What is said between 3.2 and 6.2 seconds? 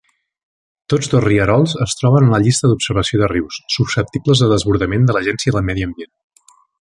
de rius susceptibles de desbordament de l'Agència de Medi Ambient.